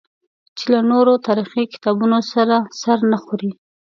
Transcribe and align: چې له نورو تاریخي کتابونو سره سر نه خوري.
چې 0.57 0.65
له 0.73 0.79
نورو 0.91 1.13
تاریخي 1.27 1.63
کتابونو 1.73 2.19
سره 2.33 2.55
سر 2.81 2.97
نه 3.11 3.17
خوري. 3.23 3.51